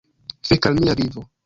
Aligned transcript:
Fek 0.49 0.69
al 0.71 0.81
mia 0.81 0.97
vivo! 1.03 1.27